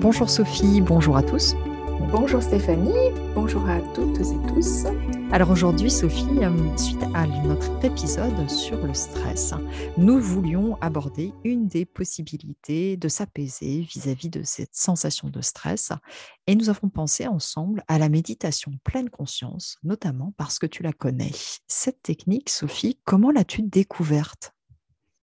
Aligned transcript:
Bonjour 0.00 0.30
Sophie, 0.30 0.80
bonjour 0.80 1.18
à 1.18 1.22
tous. 1.22 1.54
Bonjour 2.10 2.42
Stéphanie, 2.42 3.12
bonjour 3.34 3.68
à 3.68 3.80
toutes 3.94 4.18
et 4.18 4.48
tous. 4.48 4.86
Alors 5.30 5.50
aujourd'hui 5.50 5.90
Sophie, 5.90 6.42
euh, 6.42 6.76
suite 6.78 7.02
à 7.12 7.26
notre 7.26 7.84
épisode 7.84 8.48
sur 8.48 8.78
le 8.86 8.94
stress, 8.94 9.52
nous 9.98 10.18
voulions 10.18 10.78
aborder 10.80 11.34
une 11.44 11.66
des 11.66 11.84
possibilités 11.84 12.96
de 12.96 13.08
s'apaiser 13.08 13.82
vis-à-vis 13.82 14.30
de 14.30 14.42
cette 14.42 14.74
sensation 14.74 15.28
de 15.28 15.42
stress 15.42 15.92
et 16.46 16.54
nous 16.54 16.70
avons 16.70 16.88
pensé 16.88 17.26
ensemble 17.26 17.84
à 17.86 17.98
la 17.98 18.08
méditation 18.08 18.72
pleine 18.82 19.10
conscience, 19.10 19.76
notamment 19.82 20.32
parce 20.38 20.58
que 20.58 20.66
tu 20.66 20.82
la 20.82 20.94
connais. 20.94 21.32
Cette 21.66 22.02
technique, 22.02 22.48
Sophie, 22.48 22.98
comment 23.04 23.30
l'as-tu 23.30 23.60
découverte? 23.60 24.54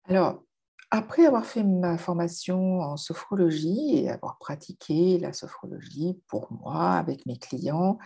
Alors, 0.07 0.43
après 0.91 1.25
avoir 1.25 1.45
fait 1.45 1.63
ma 1.63 1.97
formation 1.97 2.81
en 2.81 2.97
sophrologie 2.97 3.97
et 3.97 4.09
avoir 4.09 4.37
pratiqué 4.39 5.19
la 5.19 5.33
sophrologie 5.33 6.19
pour 6.27 6.51
moi, 6.51 6.93
avec 6.93 7.25
mes 7.25 7.37
clients, 7.37 7.99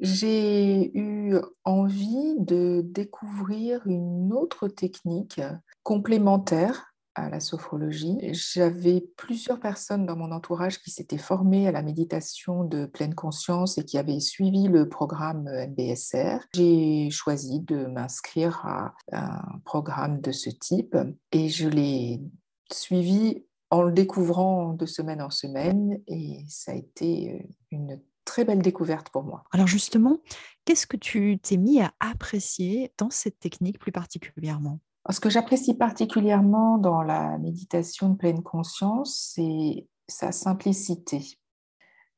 j'ai 0.00 0.96
eu 0.96 1.36
envie 1.64 2.34
de 2.38 2.82
découvrir 2.84 3.86
une 3.86 4.32
autre 4.32 4.68
technique 4.68 5.40
complémentaire 5.82 6.94
à 7.16 7.30
la 7.30 7.40
sophrologie. 7.40 8.18
J'avais 8.32 9.00
plusieurs 9.16 9.58
personnes 9.58 10.06
dans 10.06 10.16
mon 10.16 10.32
entourage 10.32 10.80
qui 10.80 10.90
s'étaient 10.90 11.18
formées 11.18 11.66
à 11.66 11.72
la 11.72 11.82
méditation 11.82 12.62
de 12.62 12.86
pleine 12.86 13.14
conscience 13.14 13.78
et 13.78 13.84
qui 13.84 13.98
avaient 13.98 14.20
suivi 14.20 14.68
le 14.68 14.88
programme 14.88 15.48
MBSR. 15.48 16.40
J'ai 16.54 17.10
choisi 17.10 17.60
de 17.60 17.86
m'inscrire 17.86 18.60
à 18.64 18.94
un 19.12 19.58
programme 19.64 20.20
de 20.20 20.30
ce 20.30 20.50
type 20.50 20.96
et 21.32 21.48
je 21.48 21.68
l'ai 21.68 22.22
suivi 22.70 23.44
en 23.70 23.82
le 23.82 23.92
découvrant 23.92 24.74
de 24.74 24.86
semaine 24.86 25.22
en 25.22 25.30
semaine 25.30 26.00
et 26.06 26.44
ça 26.48 26.72
a 26.72 26.74
été 26.74 27.48
une 27.70 28.00
très 28.24 28.44
belle 28.44 28.60
découverte 28.60 29.08
pour 29.08 29.22
moi. 29.22 29.44
Alors 29.52 29.66
justement, 29.66 30.18
qu'est-ce 30.64 30.86
que 30.86 30.96
tu 30.96 31.38
t'es 31.42 31.56
mis 31.56 31.80
à 31.80 31.92
apprécier 32.00 32.92
dans 32.98 33.10
cette 33.10 33.38
technique 33.38 33.78
plus 33.78 33.92
particulièrement? 33.92 34.80
Ce 35.10 35.20
que 35.20 35.30
j'apprécie 35.30 35.74
particulièrement 35.74 36.78
dans 36.78 37.02
la 37.02 37.38
méditation 37.38 38.10
de 38.10 38.16
pleine 38.16 38.42
conscience, 38.42 39.32
c'est 39.34 39.86
sa 40.08 40.32
simplicité. 40.32 41.38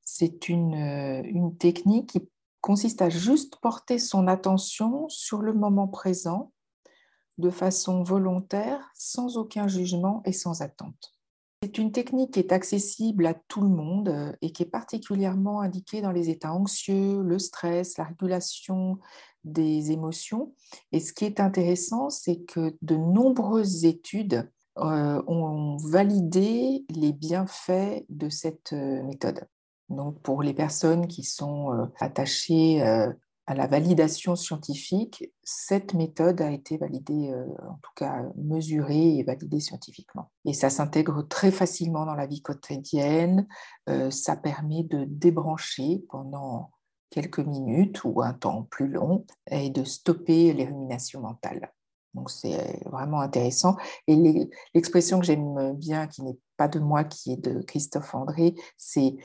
C'est 0.02 0.48
une, 0.48 0.74
euh, 0.74 1.22
une 1.24 1.56
technique 1.56 2.10
qui 2.10 2.28
consiste 2.60 3.02
à 3.02 3.10
juste 3.10 3.56
porter 3.60 3.98
son 3.98 4.26
attention 4.26 5.08
sur 5.08 5.42
le 5.42 5.52
moment 5.52 5.88
présent 5.88 6.52
de 7.38 7.50
façon 7.50 8.02
volontaire, 8.02 8.90
sans 8.94 9.36
aucun 9.36 9.68
jugement 9.68 10.22
et 10.24 10.32
sans 10.32 10.60
attente. 10.60 11.14
C'est 11.62 11.78
une 11.78 11.90
technique 11.90 12.34
qui 12.34 12.40
est 12.40 12.52
accessible 12.52 13.26
à 13.26 13.34
tout 13.34 13.62
le 13.62 13.68
monde 13.68 14.08
euh, 14.08 14.32
et 14.42 14.52
qui 14.52 14.62
est 14.62 14.70
particulièrement 14.70 15.60
indiquée 15.60 16.00
dans 16.00 16.12
les 16.12 16.30
états 16.30 16.52
anxieux, 16.52 17.22
le 17.22 17.38
stress, 17.38 17.98
la 17.98 18.04
régulation 18.04 18.98
des 19.52 19.90
émotions. 19.90 20.54
Et 20.92 21.00
ce 21.00 21.12
qui 21.12 21.24
est 21.24 21.40
intéressant, 21.40 22.10
c'est 22.10 22.40
que 22.40 22.76
de 22.82 22.96
nombreuses 22.96 23.84
études 23.84 24.48
euh, 24.80 25.20
ont 25.26 25.76
validé 25.76 26.84
les 26.90 27.12
bienfaits 27.12 28.04
de 28.08 28.28
cette 28.28 28.72
euh, 28.74 29.02
méthode. 29.02 29.44
Donc 29.88 30.20
pour 30.22 30.44
les 30.44 30.54
personnes 30.54 31.08
qui 31.08 31.24
sont 31.24 31.72
euh, 31.72 31.86
attachées 31.98 32.80
à 32.80 33.54
la 33.54 33.66
validation 33.66 34.36
scientifique, 34.36 35.32
cette 35.42 35.94
méthode 35.94 36.40
a 36.42 36.52
été 36.52 36.76
validée, 36.76 37.34
en 37.66 37.78
tout 37.82 37.90
cas 37.96 38.22
mesurée 38.36 39.16
et 39.16 39.22
validée 39.24 39.58
scientifiquement. 39.58 40.30
Et 40.44 40.52
ça 40.52 40.68
s'intègre 40.68 41.26
très 41.26 41.50
facilement 41.50 42.04
dans 42.04 42.14
la 42.14 42.26
vie 42.26 42.42
quotidienne, 42.42 43.48
ça 44.10 44.36
permet 44.36 44.82
de 44.82 45.06
débrancher 45.08 46.04
pendant 46.10 46.72
quelques 47.10 47.40
minutes 47.40 48.04
ou 48.04 48.22
un 48.22 48.32
temps 48.32 48.66
plus 48.70 48.88
long 48.88 49.24
et 49.50 49.70
de 49.70 49.84
stopper 49.84 50.52
les 50.52 50.66
ruminations 50.66 51.20
mentales. 51.20 51.72
Donc 52.14 52.30
c'est 52.30 52.80
vraiment 52.86 53.20
intéressant. 53.20 53.76
Et 54.06 54.48
l'expression 54.74 55.20
que 55.20 55.26
j'aime 55.26 55.74
bien, 55.74 56.06
qui 56.06 56.22
n'est 56.22 56.38
pas 56.56 56.68
de 56.68 56.80
moi, 56.80 57.04
qui 57.04 57.32
est 57.32 57.36
de 57.36 57.60
Christophe 57.62 58.14
André, 58.14 58.54
c'est 58.76 59.16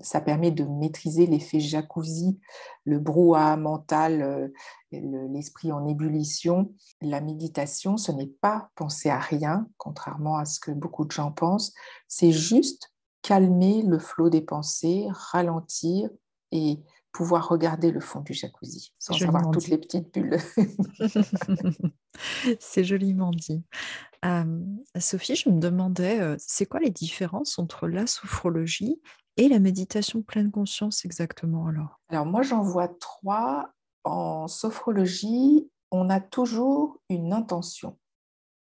ça 0.00 0.20
permet 0.20 0.50
de 0.50 0.64
maîtriser 0.64 1.26
l'effet 1.26 1.60
jacuzzi, 1.60 2.38
le 2.84 2.98
brouhaha 2.98 3.56
mental, 3.56 4.22
euh, 4.22 4.48
l'esprit 4.90 5.70
en 5.70 5.86
ébullition. 5.86 6.72
La 7.00 7.20
méditation, 7.20 7.96
ce 7.96 8.12
n'est 8.12 8.32
pas 8.40 8.70
penser 8.74 9.10
à 9.10 9.18
rien, 9.18 9.68
contrairement 9.76 10.36
à 10.38 10.44
ce 10.44 10.60
que 10.60 10.70
beaucoup 10.70 11.04
de 11.04 11.10
gens 11.10 11.32
pensent. 11.32 11.74
C'est 12.06 12.32
juste 12.32 12.92
calmer 13.22 13.82
le 13.82 13.98
flot 13.98 14.30
des 14.30 14.40
pensées, 14.40 15.06
ralentir 15.10 16.10
et 16.52 16.78
pouvoir 17.12 17.48
regarder 17.48 17.90
le 17.90 18.00
fond 18.00 18.20
du 18.20 18.34
jacuzzi 18.34 18.92
sans 18.98 19.20
avoir 19.22 19.50
toutes 19.50 19.68
les 19.68 19.78
petites 19.78 20.12
bulles. 20.12 20.38
C'est 22.60 22.84
joliment 22.84 23.30
dit. 23.30 23.62
Sophie, 24.98 25.36
je 25.36 25.48
me 25.48 25.60
demandais, 25.60 26.20
euh, 26.20 26.36
c'est 26.38 26.66
quoi 26.66 26.80
les 26.80 26.90
différences 26.90 27.58
entre 27.58 27.86
la 27.86 28.06
sophrologie 28.06 29.00
et 29.36 29.48
la 29.48 29.60
méditation 29.60 30.22
pleine 30.22 30.50
conscience 30.50 31.04
exactement 31.04 31.68
alors? 31.68 32.00
Alors 32.08 32.26
moi, 32.26 32.42
j'en 32.42 32.62
vois 32.62 32.88
trois. 32.88 33.70
En 34.04 34.48
sophrologie, 34.48 35.70
on 35.90 36.10
a 36.10 36.20
toujours 36.20 36.98
une 37.08 37.32
intention. 37.32 37.98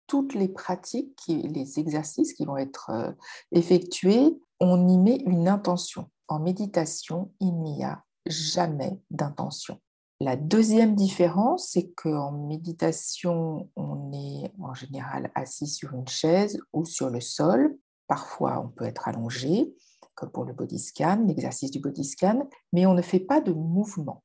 Toutes 0.07 0.35
les 0.35 0.49
pratiques, 0.49 1.23
les 1.29 1.79
exercices 1.79 2.33
qui 2.33 2.45
vont 2.45 2.57
être 2.57 2.91
euh, 2.91 3.13
effectués, 3.53 4.41
on 4.61 4.89
y 4.89 4.99
met 4.99 5.17
une 5.27 5.49
intention. 5.49 6.11
En 6.29 6.39
méditation, 6.41 7.33
il 7.41 7.59
n'y 7.63 7.85
a 7.85 8.05
jamais 8.27 9.01
d'intention. 9.11 9.81
La 10.21 10.37
deuxième 10.37 10.95
différence, 10.95 11.69
c'est 11.69 11.91
qu'en 11.93 12.33
méditation, 12.33 13.71
on 13.77 14.13
est 14.13 14.53
en 14.61 14.75
général 14.75 15.31
assis 15.35 15.69
sur 15.69 15.95
une 15.95 16.09
chaise 16.09 16.61
ou 16.73 16.85
sur 16.85 17.09
le 17.09 17.21
sol. 17.21 17.79
Parfois, 18.09 18.61
on 18.61 18.69
peut 18.69 18.85
être 18.85 19.09
allongé, 19.09 19.75
comme 20.15 20.31
pour 20.31 20.45
le 20.45 20.53
body 20.53 20.79
scan, 20.79 21.25
l'exercice 21.27 21.71
du 21.71 21.79
body 21.79 22.05
scan, 22.05 22.49
mais 22.73 22.85
on 22.85 22.95
ne 22.95 23.03
fait 23.03 23.21
pas 23.21 23.41
de 23.41 23.53
mouvement. 23.53 24.23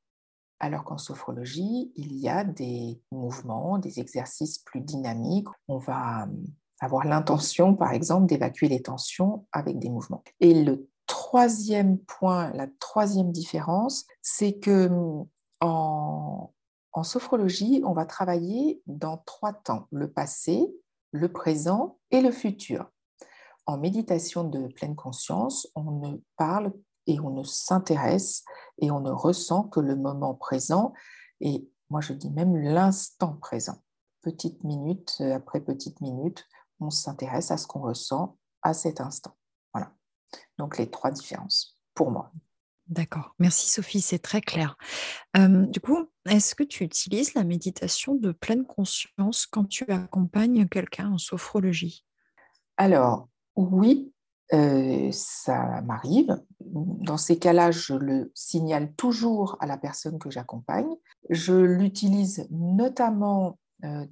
Alors 0.60 0.84
qu'en 0.84 0.98
sophrologie, 0.98 1.92
il 1.96 2.14
y 2.18 2.28
a 2.28 2.44
des 2.44 3.02
mouvements, 3.12 3.78
des 3.78 4.00
exercices 4.00 4.58
plus 4.60 4.82
dynamiques. 4.82 5.48
On 5.68 5.78
va 5.78 6.28
avoir 6.80 7.06
l'intention, 7.06 7.76
par 7.76 7.92
exemple, 7.92 8.26
d'évacuer 8.26 8.68
les 8.68 8.82
tensions 8.82 9.46
avec 9.52 9.78
des 9.78 9.90
mouvements. 9.90 10.24
Et 10.40 10.64
le 10.64 10.90
troisième 11.08 11.98
point, 12.00 12.52
la 12.54 12.68
troisième 12.80 13.32
différence, 13.32 14.06
c'est 14.22 14.60
que 14.60 14.90
en, 15.62 16.52
sophrologie, 17.04 17.82
on 17.86 17.94
va 17.94 18.06
travailler 18.06 18.82
dans 18.86 19.18
trois 19.18 19.54
temps, 19.54 19.88
le 19.92 20.12
passé, 20.12 20.74
le 21.12 21.32
présent 21.32 21.98
et 22.12 22.22
le 22.22 22.32
futur. 22.32 22.90
En 23.66 23.78
méditation 23.78 24.44
de 24.44 24.68
pleine 24.68 24.96
conscience, 24.96 25.68
on 25.76 25.92
ne 25.92 26.18
parle 26.38 26.74
et 27.08 27.20
on 27.20 27.32
ne 27.32 27.44
s'intéresse 27.44 28.44
et 28.80 28.92
on 28.92 29.00
ne 29.00 29.12
ressent 29.12 29.64
que 29.64 29.80
le 29.80 29.96
moment 29.96 30.36
présent 30.36 30.94
et 31.42 31.68
moi 31.90 32.02
je 32.02 32.14
dis 32.14 32.30
même 32.32 32.56
l'instant 32.56 33.34
présent. 33.42 33.78
Petite 34.22 34.64
minute 34.64 35.22
après 35.34 35.62
petite 35.62 36.00
minute, 36.02 36.46
on 36.80 36.90
s'intéresse 36.90 37.52
à 37.52 37.58
ce 37.58 37.68
qu'on 37.68 37.82
ressent 37.82 38.38
à 38.62 38.74
cet 38.74 39.02
instant. 39.02 39.36
Donc 40.58 40.78
les 40.78 40.90
trois 40.90 41.12
différences 41.12 41.78
pour 41.94 42.12
moi. 42.12 42.32
D'accord. 42.88 43.34
Merci 43.40 43.70
Sophie, 43.70 44.02
c'est 44.02 44.20
très 44.20 44.42
clair. 44.42 44.78
du 45.36 45.80
coup, 45.80 46.10
est-ce 46.28 46.54
que 46.54 46.64
tu 46.64 46.84
utilises 46.84 47.34
la 47.34 47.44
méditation 47.44 48.16
de 48.16 48.32
pleine 48.32 48.66
conscience 48.66 49.46
quand 49.46 49.66
tu 49.66 49.86
accompagnes 49.86 50.68
quelqu'un 50.68 51.12
en 51.12 51.18
sophrologie? 51.18 52.06
Alors, 52.78 53.30
oui, 53.56 54.14
ça 55.12 55.82
m'arrive. 55.82 56.38
Dans 56.60 57.18
ces 57.18 57.40
cas-là, 57.40 57.72
je 57.72 57.94
le 57.94 58.32
signale 58.36 58.94
toujours 58.94 59.58
à 59.60 59.66
la 59.66 59.78
personne 59.78 60.20
que 60.20 60.30
j'accompagne. 60.30 60.94
Je 61.30 61.54
l'utilise 61.54 62.48
notamment 62.52 63.58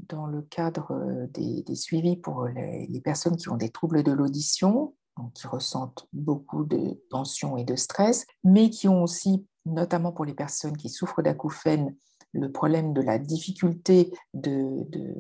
dans 0.10 0.28
le 0.28 0.42
cadre 0.42 1.28
des, 1.34 1.64
suivis 1.76 2.18
pour 2.18 2.48
les, 2.48 3.02
personnes 3.02 3.38
qui 3.38 3.50
ont 3.50 3.58
des 3.58 3.70
troubles 3.70 4.04
de 4.04 4.12
l'audition 4.12 4.96
qui 5.34 5.48
ressentent 5.48 6.08
beaucoup 6.14 6.64
de 6.64 7.02
tension 7.10 7.58
et 7.58 7.64
de 7.64 7.76
stress, 7.76 8.26
mais 8.44 8.70
qui 8.70 8.88
ont 8.88 9.04
aussi, 9.04 9.46
notamment 9.66 10.12
pour 10.12 10.26
les 10.26 10.34
personnes 10.34 10.78
qui 10.78 10.90
souffrent 10.90 11.22
d'acouphènes, 11.22 11.96
le 12.34 12.52
problème 12.52 12.94
de 12.94 13.02
la 13.02 13.20
difficulté 13.20 14.12
de, 14.34 14.86
de, 14.90 15.14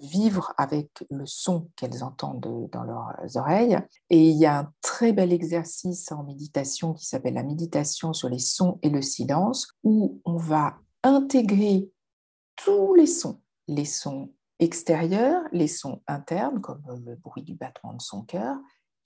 vivre 0.00 0.52
avec 0.58 1.04
le 1.10 1.26
son 1.26 1.70
qu'elles 1.76 2.02
entendent 2.02 2.68
dans 2.72 2.82
leurs 2.82 3.36
oreilles. 3.36 3.78
Et 4.10 4.30
il 4.30 4.36
y 4.36 4.44
a 4.44 4.58
un 4.58 4.72
très 4.82 5.12
bel 5.12 5.32
exercice 5.32 6.10
en 6.10 6.24
méditation 6.24 6.92
qui 6.92 7.06
s'appelle 7.06 7.34
la 7.34 7.44
méditation 7.44 8.12
sur 8.12 8.28
les 8.28 8.40
sons 8.40 8.80
et 8.82 8.90
le 8.90 9.00
silence, 9.00 9.68
où 9.84 10.20
on 10.24 10.38
va 10.38 10.78
intégrer 11.04 11.88
tous 12.56 12.94
les 12.94 13.06
sons, 13.06 13.40
les 13.68 13.84
sons 13.84 14.32
extérieurs, 14.58 15.42
les 15.52 15.68
sons 15.68 16.02
internes, 16.08 16.60
comme 16.60 16.82
le 17.04 17.14
bruit 17.14 17.44
du 17.44 17.54
battement 17.54 17.94
de 17.94 18.02
son 18.02 18.22
cœur, 18.22 18.56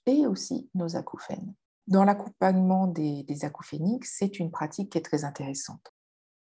et 0.06 0.26
aussi 0.26 0.70
nos 0.74 0.96
acouphènes. 0.96 1.54
Dans 1.86 2.04
l'accompagnement 2.04 2.86
des, 2.86 3.24
des 3.24 3.44
acouphéniques, 3.44 4.04
c'est 4.04 4.38
une 4.38 4.50
pratique 4.50 4.92
qui 4.92 4.98
est 4.98 5.02
très 5.02 5.24
intéressante. 5.24 5.92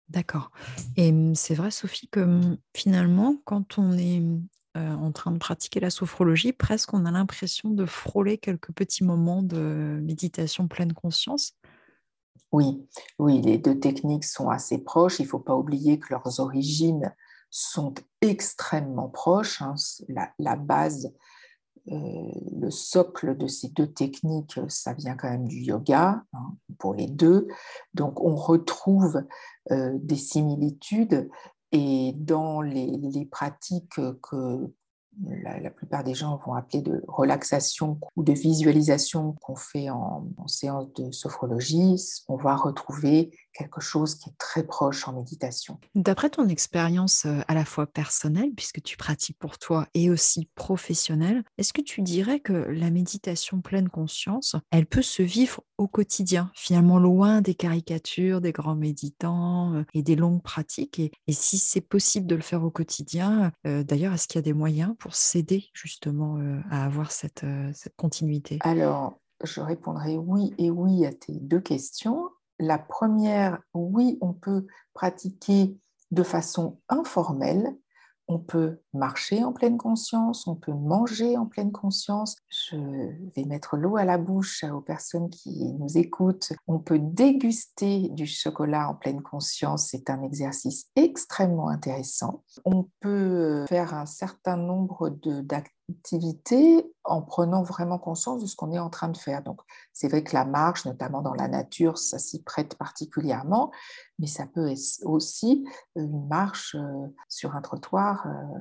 D'accord. 0.09 0.51
Et 0.97 1.13
mmh, 1.13 1.35
c'est 1.35 1.55
vrai, 1.55 1.71
Sophie, 1.71 2.09
que 2.09 2.21
mmh, 2.21 2.59
finalement, 2.75 3.37
quand 3.45 3.79
on 3.79 3.93
est 3.93 4.21
mmh, 4.21 4.47
en 4.77 5.11
train 5.11 5.33
de 5.33 5.39
pratiquer 5.39 5.81
la 5.81 5.91
sophrologie, 5.91 6.53
presque 6.53 6.93
on 6.95 7.07
a 7.07 7.11
l'impression 7.11 7.71
de 7.71 7.87
frôler 7.87 8.39
quelques 8.39 8.73
petits 8.73 9.05
moments 9.05 9.43
de 9.43 9.99
méditation 10.03 10.69
pleine 10.69 10.93
conscience. 10.93 11.55
Oui, 12.53 12.87
oui, 13.19 13.41
les 13.41 13.59
deux 13.59 13.79
techniques 13.81 14.25
sont 14.25 14.49
assez 14.49 14.79
proches. 14.79 15.19
Il 15.19 15.25
ne 15.25 15.29
faut 15.29 15.41
pas 15.41 15.57
oublier 15.57 15.99
que 15.99 16.09
leurs 16.11 16.41
origines 16.41 17.15
sont 17.51 17.95
extrêmement 18.21 19.09
proches. 19.09 19.63
Hein. 19.63 19.75
La, 20.39 20.57
base, 20.57 21.07
euh, 21.07 21.11
le 21.87 22.71
socle 22.71 23.37
de 23.37 23.47
ces 23.47 23.69
deux 23.69 23.87
techniques, 23.87 24.59
ça 24.69 24.93
vient 24.93 25.17
quand 25.17 25.31
même 25.31 25.47
du 25.47 25.61
yoga 25.61 26.23
hein, 26.33 26.55
pour 26.79 26.95
les 26.95 27.07
deux. 27.07 27.49
Donc 27.95 28.21
on 28.21 28.35
retrouve 28.35 29.23
euh, 29.71 29.93
des 29.95 30.17
similitudes 30.17 31.29
et 31.73 32.13
dans 32.17 32.61
les 32.61 33.29
pratiques 33.31 34.01
que 34.23 34.73
la, 35.25 35.71
plupart 35.71 36.05
des 36.05 36.15
gens 36.15 36.41
vont 36.45 36.55
appeler 36.55 36.83
de 36.83 37.03
relaxation 37.09 37.99
ou 38.17 38.23
de 38.23 38.33
visualisation 38.33 39.33
qu'on 39.41 39.57
fait 39.57 39.91
en, 39.91 40.27
séance 40.47 40.93
de 40.95 41.11
sophrologie, 41.11 41.97
on 42.29 42.37
va 42.37 42.57
retrouver 42.57 43.31
quelque 43.57 43.81
chose 43.81 44.15
qui 44.17 44.31
est 44.31 44.39
très 44.39 44.65
proche 44.65 45.09
en 45.09 45.13
méditation. 45.13 45.79
D'après 45.95 46.31
ton 46.31 46.49
expérience 46.49 47.25
euh, 47.27 47.41
à 47.49 47.55
la 47.55 47.65
fois 47.65 47.87
personnelle, 47.87 48.53
puisque 48.55 48.83
tu 48.83 48.97
pratiques 48.97 49.39
pour 49.39 49.59
toi, 49.59 49.87
et 49.95 50.11
aussi 50.11 50.49
professionnelle, 50.55 51.43
est-ce 51.59 51.73
que 51.73 51.81
tu 51.81 52.03
dirais 52.03 52.41
que 52.41 52.53
la 52.53 52.91
méditation 52.91 53.61
pleine 53.61 53.89
conscience, 53.89 54.57
elle 54.71 54.87
peut 54.87 55.03
se 55.03 55.23
vivre 55.23 55.63
au 55.79 55.89
quotidien, 55.89 56.51
finalement 56.55 56.99
loin 56.99 57.41
des 57.41 57.55
caricatures 57.55 58.41
des 58.41 58.53
grands 58.53 58.77
méditants 58.77 59.75
euh, 59.75 59.85
et 59.95 60.03
des 60.03 60.17
longues 60.17 60.43
pratiques? 60.43 60.99
Et, 60.99 61.11
si 61.29 61.59
c'est 61.59 61.83
possible 61.83 62.27
de 62.27 62.35
le 62.35 62.43
faire 62.43 62.65
au 62.65 62.71
quotidien, 62.71 63.53
euh, 63.67 63.83
d'ailleurs, 63.83 64.15
est-ce 64.15 64.27
qu'il 64.27 64.39
y 64.39 64.39
a 64.39 64.43
des 64.43 64.55
moyens 64.55 64.95
pour 64.99 65.15
s'aider 65.15 65.67
justement 65.75 66.39
à 66.71 66.85
avoir 66.85 67.13
cette, 67.13 67.45
cette 67.75 67.95
continuité? 67.97 68.59
Alors, 68.63 69.21
je 69.45 69.61
répondrai 69.61 70.17
oui 70.17 70.55
et 70.59 70.71
oui 70.71 71.05
à 71.05 71.13
tes 71.13 71.35
deux 71.35 71.61
questions. 71.61 72.31
La 72.59 72.79
première, 72.79 73.61
oui, 73.75 74.19
on 74.21 74.33
peut 74.33 74.67
pratiquer 74.95 75.77
de 76.11 76.23
façon 76.23 76.81
informelle. 76.89 77.77
On 78.29 78.39
peut 78.39 78.81
marcher 78.97 79.45
en 79.45 79.53
pleine 79.53 79.79
conscience, 79.79 80.47
on 80.47 80.55
peut 80.55 80.73
manger 80.73 81.37
en 81.37 81.47
pleine 81.47 81.73
conscience. 81.73 82.37
Je 82.49 82.77
vais 83.35 83.45
mettre 83.45 83.77
l'eau 83.77 83.97
à 83.97 84.05
la 84.05 84.19
bouche 84.19 84.65
aux 84.65 84.81
personnes 84.81 85.31
qui 85.31 85.73
nous 85.75 85.99
écoutent. 85.99 86.53
On 86.67 86.79
peut 86.79 86.99
déguster 86.99 88.09
du 88.11 88.27
chocolat 88.27 88.89
en 88.89 88.95
pleine 88.95 89.23
conscience. 89.23 89.89
C'est 89.91 90.11
un 90.11 90.23
exercice 90.23 90.87
extrêmement 90.97 91.69
intéressant. 91.69 92.43
On 92.65 92.89
peut 93.01 93.65
faire 93.69 93.95
un 93.95 94.07
certain 94.07 94.57
nombre 94.57 95.11
d'activités 95.11 95.77
activité 95.89 96.93
en 97.05 97.23
prenant 97.23 97.63
vraiment 97.63 97.99
conscience 97.99 98.43
de 98.43 98.47
ce 98.47 98.57
qu'on 98.57 98.73
est 98.73 98.79
en 98.79 98.91
train 98.91 99.09
de 99.09 99.17
faire. 99.17 99.43
Donc, 99.43 99.61
c'est 99.93 100.09
vrai 100.09 100.25
que 100.25 100.35
la 100.35 100.45
marche, 100.45 100.85
notamment 100.85 101.23
dans 101.23 101.35
la 101.35 101.49
nature, 101.49 101.99
ça 101.99 102.19
s'y 102.19 102.43
prête 102.43 102.77
particulièrement, 102.77 103.71
mais 104.19 104.27
ça 104.27 104.47
peut 104.47 104.69
être 104.69 105.01
aussi 105.05 105.65
une 105.95 106.27
marche 106.27 106.75
euh, 106.75 107.07
sur 107.29 107.55
un 107.55 107.63
trottoir 107.63 108.27
euh, 108.27 108.59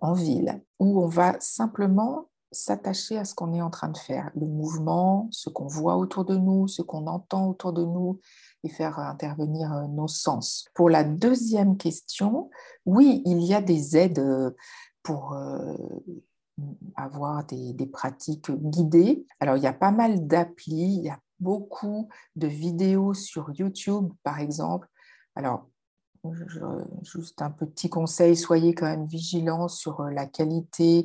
en 0.00 0.12
ville, 0.12 0.62
où 0.78 1.00
on 1.02 1.06
va 1.06 1.36
simplement 1.40 2.28
s'attacher 2.50 3.18
à 3.18 3.24
ce 3.24 3.34
qu'on 3.34 3.52
est 3.52 3.60
en 3.60 3.70
train 3.70 3.88
de 3.88 3.98
faire, 3.98 4.30
le 4.34 4.46
mouvement, 4.46 5.28
ce 5.30 5.50
qu'on 5.50 5.66
voit 5.66 5.96
autour 5.96 6.24
de 6.24 6.36
nous, 6.36 6.66
ce 6.66 6.80
qu'on 6.80 7.06
entend 7.06 7.48
autour 7.48 7.72
de 7.72 7.84
nous, 7.84 8.20
et 8.64 8.70
faire 8.70 8.98
intervenir 8.98 9.72
euh, 9.72 9.86
nos 9.86 10.08
sens. 10.08 10.66
Pour 10.74 10.88
la 10.88 11.04
deuxième 11.04 11.76
question, 11.76 12.50
oui, 12.86 13.22
il 13.26 13.42
y 13.42 13.54
a 13.54 13.60
des 13.60 13.96
aides 13.96 14.54
pour 15.02 15.34
avoir 16.96 17.44
des, 17.44 17.86
pratiques 17.86 18.50
guidées. 18.50 19.26
Alors, 19.40 19.56
il 19.56 19.62
y 19.62 19.66
a 19.66 19.72
pas 19.72 19.90
mal 19.92 20.26
d'applis, 20.26 20.96
il 20.98 21.04
y 21.04 21.08
a 21.08 21.20
beaucoup 21.40 22.08
de 22.36 22.46
vidéos 22.46 23.14
sur 23.14 23.50
YouTube, 23.54 24.12
par 24.22 24.40
exemple. 24.40 24.88
Alors, 25.34 25.68
juste 27.02 27.42
un 27.42 27.50
petit 27.50 27.88
conseil, 27.88 28.36
soyez 28.36 28.74
quand 28.74 28.86
même 28.86 29.06
vigilants 29.06 29.68
sur 29.68 30.02
la 30.04 30.26
qualité 30.26 31.04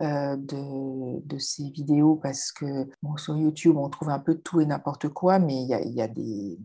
euh, 0.00 0.36
de, 0.36 1.38
ces 1.38 1.70
vidéos 1.70 2.16
parce 2.16 2.52
que 2.52 2.88
sur 3.16 3.36
YouTube, 3.36 3.76
on 3.76 3.88
trouve 3.88 4.10
un 4.10 4.18
peu 4.18 4.36
tout 4.36 4.60
et 4.60 4.66
n'importe 4.66 5.08
quoi, 5.08 5.38
mais 5.38 5.62
il 5.62 5.68
y 5.68 6.02
a, 6.02 6.08
des, 6.08 6.58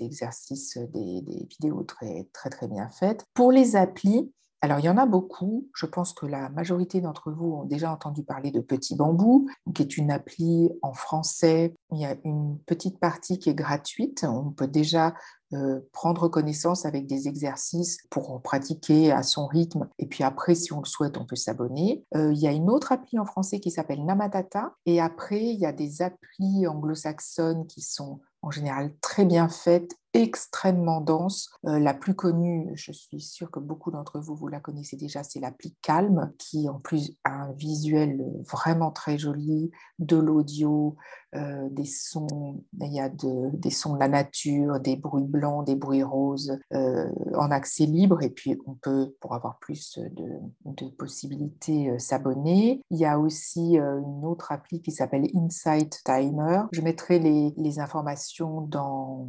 exercices, 0.00 0.78
des, 0.78 1.20
des, 1.22 1.46
vidéos 1.50 1.82
très, 1.82 2.28
très, 2.32 2.50
très 2.50 2.68
bien 2.68 2.88
faites. 2.88 3.24
Pour 3.34 3.52
les 3.52 3.76
applis, 3.76 4.30
alors, 4.64 4.78
il 4.78 4.86
y 4.86 4.88
en 4.88 4.96
a 4.96 5.04
beaucoup. 5.04 5.68
Je 5.74 5.84
pense 5.84 6.14
que 6.14 6.24
la 6.24 6.48
majorité 6.48 7.02
d'entre 7.02 7.30
vous 7.30 7.52
ont 7.52 7.64
déjà 7.64 7.92
entendu 7.92 8.22
parler 8.22 8.50
de 8.50 8.60
Petit 8.60 8.96
Bambou, 8.96 9.46
qui 9.74 9.82
est 9.82 9.98
une 9.98 10.10
appli 10.10 10.70
en 10.80 10.94
français. 10.94 11.74
Il 11.92 11.98
y 11.98 12.06
a 12.06 12.16
une 12.24 12.58
petite 12.60 12.98
partie 12.98 13.38
qui 13.38 13.50
est 13.50 13.54
gratuite. 13.54 14.24
On 14.26 14.52
peut 14.52 14.66
déjà 14.66 15.12
euh, 15.56 15.80
prendre 15.92 16.28
connaissance 16.28 16.86
avec 16.86 17.06
des 17.06 17.28
exercices 17.28 17.98
pour 18.10 18.40
pratiquer 18.42 19.12
à 19.12 19.22
son 19.22 19.46
rythme. 19.46 19.88
Et 19.98 20.06
puis 20.06 20.24
après, 20.24 20.54
si 20.54 20.72
on 20.72 20.80
le 20.80 20.86
souhaite, 20.86 21.18
on 21.18 21.26
peut 21.26 21.36
s'abonner. 21.36 22.04
Euh, 22.14 22.32
il 22.32 22.38
y 22.38 22.46
a 22.46 22.52
une 22.52 22.70
autre 22.70 22.92
appli 22.92 23.18
en 23.18 23.26
français 23.26 23.60
qui 23.60 23.70
s'appelle 23.70 24.04
Namatata. 24.04 24.74
Et 24.86 25.00
après, 25.00 25.42
il 25.42 25.58
y 25.58 25.66
a 25.66 25.72
des 25.72 26.02
applis 26.02 26.66
anglo-saxonnes 26.66 27.66
qui 27.66 27.80
sont 27.80 28.20
en 28.42 28.50
général 28.50 28.92
très 29.00 29.24
bien 29.24 29.48
faite, 29.48 29.96
extrêmement 30.14 31.00
dense. 31.00 31.50
Euh, 31.66 31.80
la 31.80 31.92
plus 31.92 32.14
connue, 32.14 32.70
je 32.74 32.92
suis 32.92 33.20
sûre 33.20 33.50
que 33.50 33.58
beaucoup 33.58 33.90
d'entre 33.90 34.20
vous, 34.20 34.36
vous 34.36 34.46
la 34.46 34.60
connaissez 34.60 34.96
déjà, 34.96 35.24
c'est 35.24 35.40
l'appli 35.40 35.74
Calme, 35.82 36.32
qui 36.38 36.68
en 36.68 36.78
plus 36.78 37.16
a 37.24 37.32
un 37.32 37.52
visuel 37.52 38.24
vraiment 38.50 38.92
très 38.92 39.18
joli, 39.18 39.72
de 39.98 40.16
l'audio, 40.16 40.96
euh, 41.34 41.68
des 41.70 41.84
sons, 41.84 42.62
il 42.80 42.92
y 42.92 43.00
a 43.00 43.08
des 43.08 43.70
sons 43.70 43.94
de 43.94 43.98
la 43.98 44.08
nature, 44.08 44.78
des 44.78 44.94
bruits 44.94 45.26
blancs, 45.26 45.66
des 45.66 45.74
bruits 45.74 46.04
roses, 46.04 46.56
euh, 46.72 47.10
en 47.36 47.50
accès 47.50 47.86
libre. 47.86 48.22
Et 48.22 48.30
puis, 48.30 48.56
on 48.66 48.74
peut, 48.74 49.16
pour 49.20 49.34
avoir 49.34 49.58
plus 49.58 49.98
de, 49.98 50.88
possibilités, 50.96 51.98
s'abonner. 51.98 52.82
Il 52.90 52.98
y 52.98 53.04
a 53.04 53.18
aussi 53.18 53.76
une 53.78 54.24
autre 54.24 54.52
appli 54.52 54.80
qui 54.80 54.92
s'appelle 54.92 55.26
Insight 55.34 56.02
Timer. 56.04 56.62
Je 56.72 56.82
mettrai 56.82 57.18
les 57.18 57.80
informations 57.80 58.60
dans 58.60 59.26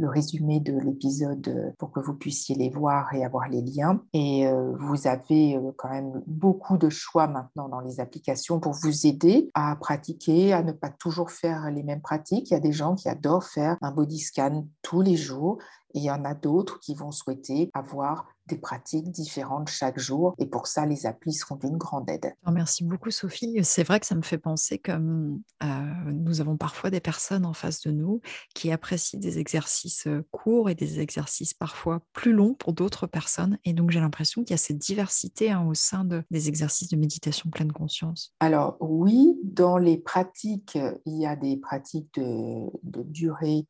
le 0.00 0.08
résumé 0.08 0.60
de 0.60 0.72
l'épisode 0.78 1.74
pour 1.78 1.92
que 1.92 2.00
vous 2.00 2.14
puissiez 2.14 2.56
les 2.56 2.70
voir 2.70 3.12
et 3.14 3.24
avoir 3.24 3.48
les 3.48 3.60
liens. 3.60 4.02
Et 4.14 4.46
euh, 4.46 4.72
vous 4.78 5.06
avez 5.06 5.56
euh, 5.56 5.72
quand 5.76 5.90
même 5.90 6.22
beaucoup 6.26 6.78
de 6.78 6.88
choix 6.88 7.26
maintenant 7.26 7.68
dans 7.68 7.80
les 7.80 8.00
applications 8.00 8.60
pour 8.60 8.72
vous 8.72 9.06
aider 9.06 9.50
à 9.54 9.76
pratiquer, 9.76 10.52
à 10.54 10.62
ne 10.62 10.72
pas 10.72 10.88
toujours 10.88 11.30
faire 11.30 11.70
les 11.70 11.82
mêmes 11.82 12.00
pratiques. 12.00 12.50
Il 12.50 12.54
y 12.54 12.56
a 12.56 12.60
des 12.60 12.72
gens 12.72 12.94
qui 12.94 13.08
adorent 13.08 13.44
faire 13.44 13.76
un 13.82 13.92
body 13.92 14.18
scan 14.18 14.66
tous 14.82 15.02
les 15.02 15.16
jours 15.16 15.58
et 15.94 15.98
il 15.98 16.04
y 16.04 16.10
en 16.10 16.24
a 16.24 16.34
d'autres 16.34 16.80
qui 16.80 16.94
vont 16.94 17.10
souhaiter 17.10 17.70
avoir 17.74 18.26
des 18.50 18.58
pratiques 18.58 19.10
différentes 19.10 19.68
chaque 19.68 19.98
jour. 19.98 20.34
Et 20.38 20.46
pour 20.46 20.66
ça, 20.66 20.86
les 20.86 21.06
applis 21.06 21.32
seront 21.32 21.56
d'une 21.56 21.76
grande 21.76 22.10
aide. 22.10 22.34
Merci 22.50 22.84
beaucoup, 22.84 23.10
Sophie. 23.10 23.58
C'est 23.62 23.84
vrai 23.84 24.00
que 24.00 24.06
ça 24.06 24.14
me 24.14 24.22
fait 24.22 24.38
penser 24.38 24.78
que 24.78 24.92
euh, 24.92 25.36
nous 26.06 26.40
avons 26.40 26.56
parfois 26.56 26.90
des 26.90 27.00
personnes 27.00 27.46
en 27.46 27.52
face 27.54 27.80
de 27.82 27.90
nous 27.90 28.20
qui 28.54 28.72
apprécient 28.72 29.20
des 29.20 29.38
exercices 29.38 30.06
euh, 30.06 30.26
courts 30.30 30.68
et 30.68 30.74
des 30.74 31.00
exercices 31.00 31.54
parfois 31.54 32.00
plus 32.12 32.32
longs 32.32 32.54
pour 32.54 32.72
d'autres 32.72 33.06
personnes. 33.06 33.58
Et 33.64 33.72
donc, 33.72 33.90
j'ai 33.90 34.00
l'impression 34.00 34.42
qu'il 34.42 34.50
y 34.50 34.54
a 34.54 34.58
cette 34.58 34.78
diversité 34.78 35.50
hein, 35.50 35.64
au 35.66 35.74
sein 35.74 36.04
de, 36.04 36.22
des 36.30 36.48
exercices 36.48 36.88
de 36.88 36.96
méditation 36.96 37.50
pleine 37.50 37.72
conscience. 37.72 38.34
Alors, 38.40 38.76
oui, 38.80 39.38
dans 39.44 39.78
les 39.78 39.96
pratiques, 39.96 40.78
il 41.06 41.18
y 41.18 41.26
a 41.26 41.36
des 41.36 41.56
pratiques 41.56 42.12
de, 42.14 42.66
de 42.82 43.02
durée 43.02 43.66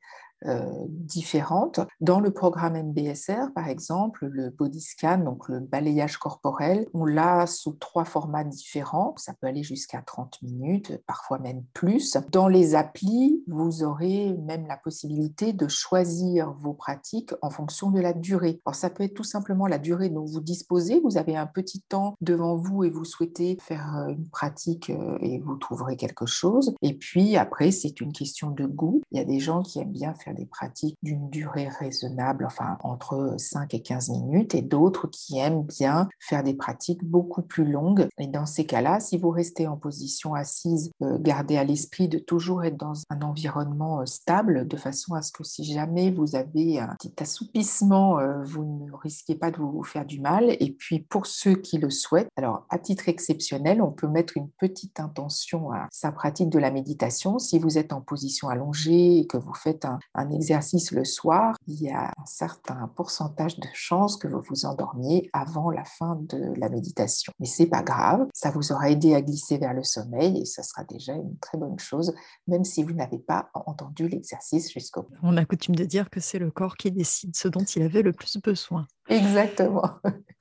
différentes. 0.88 1.80
Dans 2.00 2.20
le 2.20 2.30
programme 2.30 2.76
MBSR, 2.76 3.52
par 3.54 3.68
exemple, 3.68 4.26
le 4.26 4.50
body 4.50 4.80
scan, 4.80 5.18
donc 5.18 5.48
le 5.48 5.60
balayage 5.60 6.16
corporel, 6.16 6.86
on 6.94 7.04
l'a 7.04 7.46
sous 7.46 7.72
trois 7.72 8.04
formats 8.04 8.44
différents. 8.44 9.14
Ça 9.16 9.34
peut 9.34 9.46
aller 9.46 9.62
jusqu'à 9.62 10.02
30 10.02 10.42
minutes, 10.42 11.00
parfois 11.06 11.38
même 11.38 11.64
plus. 11.74 12.16
Dans 12.30 12.48
les 12.48 12.74
applis, 12.74 13.42
vous 13.46 13.82
aurez 13.82 14.36
même 14.38 14.66
la 14.66 14.76
possibilité 14.76 15.52
de 15.52 15.68
choisir 15.68 16.52
vos 16.52 16.72
pratiques 16.72 17.32
en 17.42 17.50
fonction 17.50 17.90
de 17.90 18.00
la 18.00 18.12
durée. 18.12 18.60
Alors, 18.64 18.74
ça 18.74 18.90
peut 18.90 19.04
être 19.04 19.14
tout 19.14 19.24
simplement 19.24 19.66
la 19.66 19.78
durée 19.78 20.08
dont 20.08 20.24
vous 20.24 20.40
disposez. 20.40 21.00
Vous 21.00 21.16
avez 21.16 21.36
un 21.36 21.46
petit 21.46 21.80
temps 21.80 22.14
devant 22.20 22.56
vous 22.56 22.84
et 22.84 22.90
vous 22.90 23.04
souhaitez 23.04 23.58
faire 23.60 23.96
euh, 23.96 24.08
une 24.08 24.28
pratique 24.28 24.90
euh, 24.90 25.18
et 25.20 25.38
vous 25.38 25.56
trouverez 25.56 25.96
quelque 25.96 26.26
chose. 26.26 26.74
Et 26.82 26.94
puis 26.94 27.36
après, 27.36 27.70
c'est 27.70 28.00
une 28.00 28.12
question 28.12 28.50
de 28.50 28.66
goût. 28.66 29.02
Il 29.12 29.18
y 29.18 29.20
a 29.20 29.24
des 29.24 29.40
gens 29.40 29.62
qui 29.62 29.80
aiment 29.80 29.92
bien 29.92 30.14
faire 30.14 30.29
des 30.34 30.46
pratiques 30.46 30.96
d'une 31.02 31.30
durée 31.30 31.68
raisonnable, 31.68 32.44
enfin 32.46 32.78
entre 32.82 33.34
5 33.38 33.74
et 33.74 33.82
15 33.82 34.10
minutes, 34.10 34.54
et 34.54 34.62
d'autres 34.62 35.08
qui 35.08 35.38
aiment 35.38 35.62
bien 35.62 36.08
faire 36.18 36.42
des 36.42 36.54
pratiques 36.54 37.04
beaucoup 37.04 37.42
plus 37.42 37.64
longues. 37.64 38.08
Et 38.18 38.26
dans 38.26 38.46
ces 38.46 38.66
cas-là, 38.66 39.00
si 39.00 39.18
vous 39.18 39.30
restez 39.30 39.66
en 39.66 39.76
position 39.76 40.34
assise, 40.34 40.90
euh, 41.02 41.18
gardez 41.20 41.56
à 41.56 41.64
l'esprit 41.64 42.08
de 42.08 42.18
toujours 42.18 42.64
être 42.64 42.76
dans 42.76 42.94
un 43.10 43.22
environnement 43.22 44.00
euh, 44.00 44.06
stable, 44.06 44.66
de 44.66 44.76
façon 44.76 45.14
à 45.14 45.22
ce 45.22 45.32
que 45.32 45.44
si 45.44 45.64
jamais 45.64 46.10
vous 46.10 46.36
avez 46.36 46.78
un 46.78 46.94
petit 46.98 47.14
assoupissement, 47.20 48.18
euh, 48.18 48.42
vous 48.44 48.64
ne 48.64 48.92
risquez 48.92 49.34
pas 49.34 49.50
de 49.50 49.56
vous 49.56 49.82
faire 49.82 50.04
du 50.04 50.20
mal. 50.20 50.56
Et 50.60 50.72
puis 50.72 51.00
pour 51.00 51.26
ceux 51.26 51.54
qui 51.54 51.78
le 51.78 51.90
souhaitent, 51.90 52.28
alors 52.36 52.66
à 52.70 52.78
titre 52.78 53.08
exceptionnel, 53.08 53.82
on 53.82 53.90
peut 53.90 54.08
mettre 54.08 54.36
une 54.36 54.48
petite 54.48 55.00
intention 55.00 55.72
à 55.72 55.88
sa 55.90 56.12
pratique 56.12 56.50
de 56.50 56.58
la 56.58 56.70
méditation. 56.70 57.38
Si 57.38 57.58
vous 57.58 57.78
êtes 57.78 57.92
en 57.92 58.00
position 58.00 58.48
allongée 58.48 59.18
et 59.18 59.26
que 59.26 59.36
vous 59.36 59.54
faites 59.54 59.84
un 60.14 60.19
exercice 60.28 60.90
le 60.90 61.04
soir, 61.04 61.56
il 61.66 61.80
y 61.80 61.90
a 61.90 62.08
un 62.08 62.26
certain 62.26 62.90
pourcentage 62.96 63.58
de 63.58 63.68
chances 63.72 64.16
que 64.16 64.28
vous 64.28 64.42
vous 64.48 64.66
endormiez 64.66 65.30
avant 65.32 65.70
la 65.70 65.84
fin 65.84 66.18
de 66.28 66.52
la 66.56 66.68
méditation. 66.68 67.32
Mais 67.38 67.46
c'est 67.46 67.66
pas 67.66 67.82
grave, 67.82 68.26
ça 68.34 68.50
vous 68.50 68.72
aura 68.72 68.90
aidé 68.90 69.14
à 69.14 69.22
glisser 69.22 69.58
vers 69.58 69.72
le 69.72 69.82
sommeil 69.82 70.42
et 70.42 70.44
ça 70.44 70.62
sera 70.62 70.84
déjà 70.84 71.14
une 71.14 71.38
très 71.38 71.58
bonne 71.58 71.78
chose, 71.78 72.14
même 72.46 72.64
si 72.64 72.82
vous 72.82 72.92
n'avez 72.92 73.18
pas 73.18 73.50
entendu 73.54 74.08
l'exercice 74.08 74.72
jusqu'au 74.72 75.02
bout. 75.02 75.14
On 75.22 75.36
a 75.36 75.44
coutume 75.44 75.76
de 75.76 75.84
dire 75.84 76.10
que 76.10 76.20
c'est 76.20 76.38
le 76.38 76.50
corps 76.50 76.76
qui 76.76 76.90
décide 76.90 77.36
ce 77.36 77.48
dont 77.48 77.64
il 77.64 77.82
avait 77.82 78.02
le 78.02 78.12
plus 78.12 78.38
besoin. 78.38 78.86
Exactement. 79.08 79.82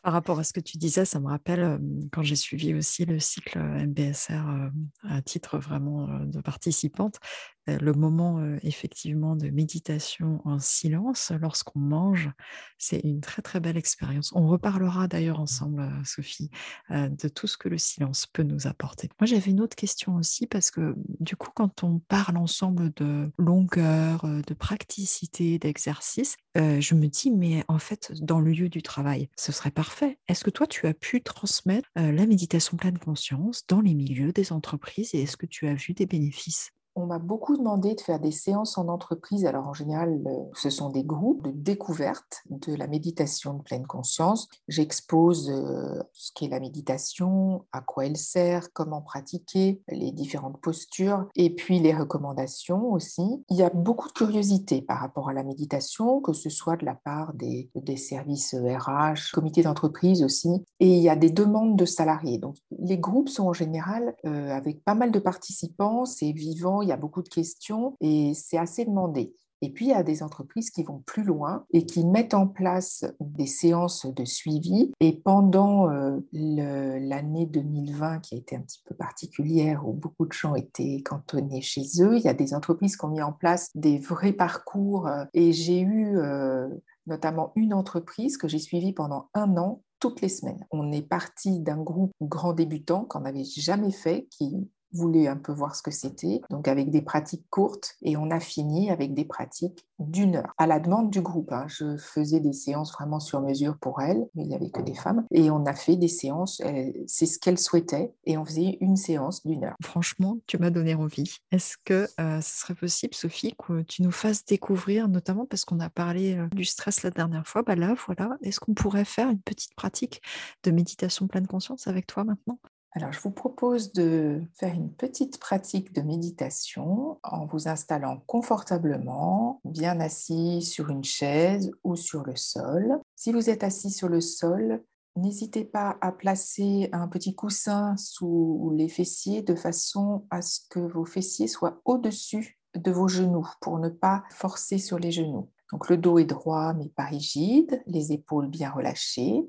Par 0.09 0.15
rapport 0.15 0.39
à 0.39 0.43
ce 0.43 0.53
que 0.53 0.59
tu 0.59 0.79
disais, 0.79 1.05
ça 1.05 1.19
me 1.19 1.27
rappelle 1.27 1.79
quand 2.11 2.23
j'ai 2.23 2.35
suivi 2.35 2.73
aussi 2.73 3.05
le 3.05 3.19
cycle 3.19 3.59
MBSR 3.59 4.71
à 5.07 5.21
titre 5.21 5.59
vraiment 5.59 6.07
de 6.25 6.41
participante, 6.41 7.19
le 7.67 7.93
moment 7.93 8.43
effectivement 8.63 9.35
de 9.35 9.51
méditation 9.51 10.41
en 10.45 10.57
silence 10.57 11.31
lorsqu'on 11.39 11.79
mange, 11.79 12.31
c'est 12.79 13.01
une 13.01 13.21
très 13.21 13.43
très 13.43 13.59
belle 13.59 13.77
expérience. 13.77 14.31
On 14.33 14.47
reparlera 14.47 15.07
d'ailleurs 15.07 15.39
ensemble, 15.39 15.87
Sophie, 16.03 16.49
de 16.89 17.27
tout 17.27 17.45
ce 17.45 17.59
que 17.59 17.69
le 17.69 17.77
silence 17.77 18.25
peut 18.25 18.41
nous 18.41 18.65
apporter. 18.65 19.09
Moi, 19.19 19.27
j'avais 19.27 19.51
une 19.51 19.61
autre 19.61 19.75
question 19.75 20.15
aussi 20.15 20.47
parce 20.47 20.71
que 20.71 20.95
du 21.19 21.35
coup, 21.35 21.51
quand 21.53 21.83
on 21.83 21.99
parle 21.99 22.37
ensemble 22.37 22.91
de 22.95 23.31
longueur, 23.37 24.25
de 24.25 24.53
praticité, 24.55 25.59
d'exercice, 25.59 26.35
je 26.55 26.95
me 26.95 27.05
dis, 27.05 27.29
mais 27.29 27.63
en 27.67 27.77
fait, 27.77 28.11
dans 28.23 28.39
le 28.39 28.49
lieu 28.51 28.69
du 28.69 28.81
travail, 28.81 29.29
ce 29.37 29.51
serait 29.51 29.69
parfait. 29.69 29.98
Est-ce 30.27 30.43
que 30.43 30.49
toi, 30.49 30.67
tu 30.67 30.87
as 30.87 30.93
pu 30.93 31.21
transmettre 31.21 31.89
la 31.95 32.25
méditation 32.25 32.77
pleine 32.77 32.99
conscience 32.99 33.65
dans 33.67 33.81
les 33.81 33.93
milieux 33.93 34.31
des 34.31 34.51
entreprises 34.51 35.13
et 35.15 35.23
est-ce 35.23 35.37
que 35.37 35.45
tu 35.45 35.67
as 35.67 35.73
vu 35.73 35.93
des 35.93 36.05
bénéfices? 36.05 36.71
On 36.99 37.05
m'a 37.05 37.19
beaucoup 37.19 37.57
demandé 37.57 37.95
de 37.95 38.01
faire 38.01 38.19
des 38.19 38.31
séances 38.31 38.77
en 38.77 38.87
entreprise. 38.87 39.45
Alors 39.45 39.67
en 39.67 39.73
général, 39.73 40.21
ce 40.53 40.69
sont 40.69 40.89
des 40.89 41.03
groupes 41.03 41.43
de 41.43 41.51
découverte 41.51 42.43
de 42.49 42.75
la 42.75 42.87
méditation 42.87 43.53
de 43.53 43.61
pleine 43.61 43.85
conscience. 43.85 44.47
J'expose 44.67 45.49
euh, 45.49 46.01
ce 46.13 46.31
qu'est 46.33 46.47
la 46.47 46.59
méditation, 46.59 47.65
à 47.71 47.81
quoi 47.81 48.05
elle 48.05 48.17
sert, 48.17 48.71
comment 48.73 49.01
pratiquer, 49.01 49.81
les 49.89 50.11
différentes 50.11 50.59
postures 50.61 51.27
et 51.35 51.53
puis 51.53 51.79
les 51.79 51.93
recommandations 51.93 52.91
aussi. 52.91 53.43
Il 53.49 53.57
y 53.57 53.63
a 53.63 53.69
beaucoup 53.69 54.07
de 54.07 54.13
curiosité 54.13 54.81
par 54.81 54.99
rapport 54.99 55.29
à 55.29 55.33
la 55.33 55.43
méditation, 55.43 56.21
que 56.21 56.33
ce 56.33 56.49
soit 56.49 56.77
de 56.77 56.85
la 56.85 56.95
part 56.95 57.33
des, 57.33 57.69
services 57.97 58.55
RH, 58.55 59.31
comités 59.33 59.63
d'entreprise 59.63 60.23
aussi. 60.23 60.49
Et 60.79 60.87
il 60.87 61.01
y 61.01 61.09
a 61.09 61.15
des 61.15 61.31
demandes 61.31 61.75
de 61.75 61.85
salariés. 61.85 62.37
Donc 62.37 62.55
les 62.77 62.97
groupes 62.97 63.29
sont 63.29 63.47
en 63.47 63.53
général 63.53 64.15
euh, 64.25 64.51
avec 64.51 64.83
pas 64.83 64.95
mal 64.95 65.11
de 65.11 65.19
participants, 65.19 66.05
c'est 66.05 66.31
vivant 66.31 66.81
il 66.89 66.91
y 66.91 66.93
a 66.93 66.97
beaucoup 66.97 67.21
de 67.21 67.29
questions 67.29 67.95
et 68.01 68.33
c'est 68.33 68.57
assez 68.57 68.83
demandé. 68.83 69.33
Et 69.61 69.71
puis, 69.71 69.87
il 69.87 69.89
y 69.89 69.93
a 69.93 70.03
des 70.03 70.23
entreprises 70.23 70.69
qui 70.69 70.83
vont 70.83 71.03
plus 71.05 71.23
loin 71.23 71.65
et 71.73 71.85
qui 71.85 72.05
mettent 72.05 72.33
en 72.33 72.47
place 72.47 73.05
des 73.19 73.45
séances 73.45 74.05
de 74.05 74.23
suivi. 74.23 74.93
Et 75.01 75.19
pendant 75.19 75.89
euh, 75.89 76.19
l'année 76.31 77.45
2020, 77.45 78.19
qui 78.19 78.35
a 78.35 78.37
été 78.37 78.55
un 78.55 78.61
petit 78.61 78.81
peu 78.85 78.95
particulière, 78.95 79.85
où 79.87 79.91
beaucoup 79.91 80.25
de 80.25 80.31
gens 80.31 80.55
étaient 80.55 81.01
cantonnés 81.03 81.61
chez 81.61 81.83
eux, 81.99 82.15
il 82.15 82.23
y 82.23 82.29
a 82.29 82.33
des 82.33 82.53
entreprises 82.53 82.95
qui 82.95 83.03
ont 83.03 83.09
mis 83.09 83.21
en 83.21 83.33
place 83.33 83.69
des 83.75 83.97
vrais 83.97 84.33
parcours. 84.33 85.09
Et 85.33 85.51
j'ai 85.51 85.81
eu 85.81 86.17
euh, 86.17 86.69
notamment 87.05 87.51
une 87.55 87.73
entreprise 87.73 88.37
que 88.37 88.47
j'ai 88.47 88.59
suivie 88.59 88.93
pendant 88.93 89.29
un 89.33 89.57
an 89.57 89.81
toutes 89.99 90.21
les 90.21 90.29
semaines. 90.29 90.65
On 90.71 90.93
est 90.93 91.01
parti 91.01 91.59
d'un 91.59 91.81
groupe 91.81 92.13
grand 92.21 92.53
débutant 92.53 93.03
qu'on 93.03 93.21
n'avait 93.21 93.43
jamais 93.43 93.91
fait, 93.91 94.27
qui 94.31 94.69
voulait 94.91 95.27
un 95.27 95.37
peu 95.37 95.51
voir 95.51 95.75
ce 95.75 95.81
que 95.81 95.91
c'était, 95.91 96.41
donc 96.49 96.67
avec 96.67 96.89
des 96.91 97.01
pratiques 97.01 97.45
courtes, 97.49 97.95
et 98.01 98.17
on 98.17 98.31
a 98.31 98.39
fini 98.39 98.89
avec 98.89 99.13
des 99.13 99.25
pratiques 99.25 99.85
d'une 99.99 100.37
heure, 100.37 100.53
à 100.57 100.67
la 100.67 100.79
demande 100.79 101.09
du 101.09 101.21
groupe. 101.21 101.51
Hein. 101.51 101.65
Je 101.67 101.97
faisais 101.97 102.39
des 102.39 102.53
séances 102.53 102.93
vraiment 102.93 103.19
sur 103.19 103.41
mesure 103.41 103.77
pour 103.77 104.01
elle, 104.01 104.27
mais 104.35 104.43
il 104.43 104.49
n'y 104.49 104.55
avait 104.55 104.69
que 104.69 104.81
des 104.81 104.95
femmes, 104.95 105.25
et 105.31 105.51
on 105.51 105.65
a 105.65 105.73
fait 105.73 105.95
des 105.95 106.07
séances, 106.07 106.61
c'est 107.07 107.25
ce 107.25 107.39
qu'elle 107.39 107.57
souhaitait, 107.57 108.13
et 108.25 108.37
on 108.37 108.45
faisait 108.45 108.77
une 108.81 108.95
séance 108.95 109.45
d'une 109.45 109.65
heure. 109.65 109.75
Franchement, 109.83 110.37
tu 110.47 110.57
m'as 110.57 110.69
donné 110.69 110.95
envie. 110.95 111.37
Est-ce 111.51 111.77
que 111.83 112.07
euh, 112.19 112.41
ce 112.41 112.59
serait 112.61 112.75
possible, 112.75 113.13
Sophie, 113.13 113.53
que 113.57 113.81
tu 113.81 114.03
nous 114.03 114.11
fasses 114.11 114.45
découvrir, 114.45 115.07
notamment 115.07 115.45
parce 115.45 115.65
qu'on 115.65 115.79
a 115.79 115.89
parlé 115.89 116.35
euh, 116.35 116.47
du 116.53 116.65
stress 116.65 117.03
la 117.03 117.11
dernière 117.11 117.47
fois, 117.47 117.63
bah 117.63 117.75
là, 117.75 117.95
voilà, 118.05 118.37
est-ce 118.41 118.59
qu'on 118.59 118.73
pourrait 118.73 119.05
faire 119.05 119.29
une 119.29 119.41
petite 119.41 119.75
pratique 119.75 120.21
de 120.63 120.71
méditation 120.71 121.27
pleine 121.27 121.47
conscience 121.47 121.87
avec 121.87 122.07
toi 122.07 122.23
maintenant? 122.23 122.59
Alors, 122.93 123.13
je 123.13 123.19
vous 123.19 123.31
propose 123.31 123.93
de 123.93 124.41
faire 124.55 124.73
une 124.73 124.91
petite 124.91 125.39
pratique 125.39 125.93
de 125.93 126.01
méditation 126.01 127.19
en 127.21 127.45
vous 127.45 127.67
installant 127.67 128.23
confortablement, 128.25 129.61
bien 129.63 129.99
assis 129.99 130.63
sur 130.63 130.89
une 130.89 131.03
chaise 131.03 131.69
ou 131.83 131.95
sur 131.95 132.23
le 132.23 132.35
sol. 132.35 132.99
Si 133.15 133.31
vous 133.31 133.51
êtes 133.51 133.63
assis 133.63 133.91
sur 133.91 134.09
le 134.09 134.21
sol, 134.21 134.83
n'hésitez 135.15 135.65
pas 135.65 135.97
à 136.01 136.11
placer 136.11 136.89
un 136.91 137.07
petit 137.07 137.35
coussin 137.35 137.95
sous 137.95 138.73
les 138.75 138.89
fessiers 138.89 139.43
de 139.43 139.53
façon 139.53 140.25
à 140.31 140.41
ce 140.41 140.61
que 140.71 140.79
vos 140.79 141.05
fessiers 141.05 141.47
soient 141.47 141.81
au-dessus 141.85 142.59
de 142.73 142.91
vos 142.91 143.07
genoux 143.07 143.47
pour 143.61 143.77
ne 143.77 143.89
pas 143.89 144.23
forcer 144.31 144.79
sur 144.79 144.97
les 144.97 145.11
genoux. 145.11 145.51
Donc 145.71 145.89
le 145.89 145.97
dos 145.97 146.17
est 146.17 146.25
droit 146.25 146.73
mais 146.73 146.89
pas 146.89 147.05
rigide, 147.05 147.83
les 147.85 148.13
épaules 148.13 148.49
bien 148.49 148.71
relâchées, 148.71 149.47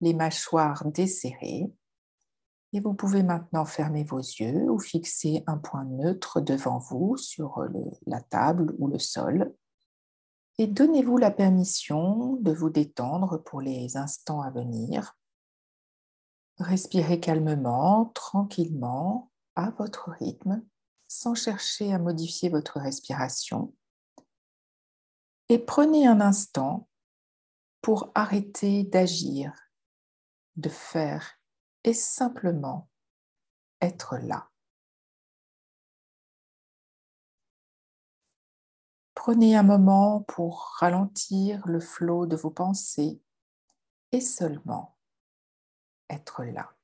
les 0.00 0.14
mâchoires 0.14 0.84
desserrées 0.86 1.70
et 2.76 2.80
vous 2.80 2.92
pouvez 2.92 3.22
maintenant 3.22 3.64
fermer 3.64 4.04
vos 4.04 4.18
yeux 4.18 4.70
ou 4.70 4.78
fixer 4.78 5.42
un 5.46 5.56
point 5.56 5.86
neutre 5.86 6.42
devant 6.42 6.76
vous 6.76 7.16
sur 7.16 7.64
la 8.06 8.20
table 8.20 8.74
ou 8.78 8.86
le 8.86 8.98
sol. 8.98 9.54
Et 10.58 10.66
donnez-vous 10.66 11.16
la 11.16 11.30
permission 11.30 12.34
de 12.34 12.52
vous 12.52 12.68
détendre 12.68 13.42
pour 13.42 13.62
les 13.62 13.96
instants 13.96 14.42
à 14.42 14.50
venir. 14.50 15.16
Respirez 16.58 17.18
calmement, 17.18 18.10
tranquillement, 18.14 19.30
à 19.54 19.70
votre 19.70 20.10
rythme, 20.10 20.62
sans 21.08 21.34
chercher 21.34 21.94
à 21.94 21.98
modifier 21.98 22.50
votre 22.50 22.78
respiration. 22.78 23.72
Et 25.48 25.58
prenez 25.58 26.06
un 26.06 26.20
instant 26.20 26.88
pour 27.80 28.12
arrêter 28.14 28.84
d'agir, 28.84 29.54
de 30.56 30.68
faire 30.68 31.38
et 31.86 31.94
simplement 31.94 32.90
être 33.80 34.18
là. 34.18 34.50
Prenez 39.14 39.56
un 39.56 39.62
moment 39.62 40.22
pour 40.22 40.74
ralentir 40.80 41.64
le 41.66 41.80
flot 41.80 42.26
de 42.26 42.36
vos 42.36 42.50
pensées 42.50 43.22
et 44.10 44.20
seulement 44.20 44.98
être 46.10 46.44
là. 46.44 46.76